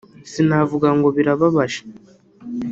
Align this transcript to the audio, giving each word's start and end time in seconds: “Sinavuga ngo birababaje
“Sinavuga 0.31 0.87
ngo 0.97 1.07
birababaje 1.15 1.81